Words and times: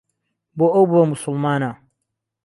بۆ 0.57 0.65
ئهو 0.73 0.83
ببه 0.89 1.01
موسوڵمانه 1.09 1.71